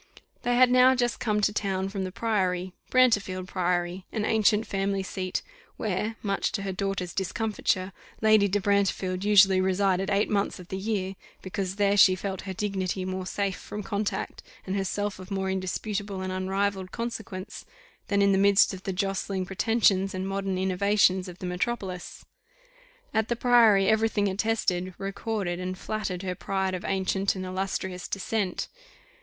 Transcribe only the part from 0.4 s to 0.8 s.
They had